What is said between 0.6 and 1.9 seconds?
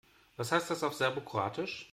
das auf Serbokroatisch?